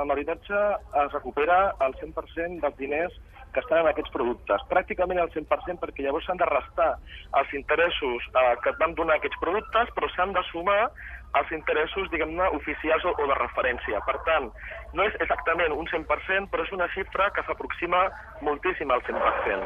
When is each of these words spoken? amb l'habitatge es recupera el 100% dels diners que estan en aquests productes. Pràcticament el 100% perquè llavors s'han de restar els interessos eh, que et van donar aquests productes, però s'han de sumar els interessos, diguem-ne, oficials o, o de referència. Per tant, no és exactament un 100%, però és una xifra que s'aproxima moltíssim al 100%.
amb 0.00 0.12
l'habitatge 0.12 0.60
es 1.04 1.16
recupera 1.16 1.58
el 1.86 1.96
100% 2.02 2.60
dels 2.62 2.78
diners 2.80 3.16
que 3.56 3.62
estan 3.64 3.80
en 3.80 3.90
aquests 3.90 4.12
productes. 4.12 4.64
Pràcticament 4.70 5.20
el 5.22 5.30
100% 5.32 5.80
perquè 5.80 6.04
llavors 6.04 6.26
s'han 6.28 6.40
de 6.40 6.48
restar 6.50 6.90
els 7.40 7.52
interessos 7.56 8.26
eh, 8.28 8.54
que 8.62 8.72
et 8.72 8.80
van 8.82 8.96
donar 8.98 9.16
aquests 9.16 9.40
productes, 9.40 9.92
però 9.96 10.10
s'han 10.12 10.34
de 10.36 10.42
sumar 10.50 10.82
els 11.40 11.50
interessos, 11.52 12.08
diguem-ne, 12.12 12.48
oficials 12.56 13.04
o, 13.08 13.12
o 13.16 13.28
de 13.28 13.36
referència. 13.40 14.00
Per 14.08 14.16
tant, 14.28 14.50
no 14.96 15.08
és 15.08 15.16
exactament 15.24 15.74
un 15.74 15.88
100%, 15.92 16.50
però 16.52 16.64
és 16.64 16.76
una 16.76 16.88
xifra 16.94 17.30
que 17.36 17.44
s'aproxima 17.48 18.06
moltíssim 18.46 18.92
al 18.92 19.04
100%. 19.08 19.64